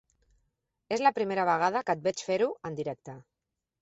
És 0.95 1.03
la 1.07 1.11
primera 1.19 1.45
vegada 1.49 1.83
que 1.91 1.97
et 1.99 2.03
veig 2.07 2.25
fer-ho 2.31 2.49
en 2.71 2.81
directe. 2.81 3.17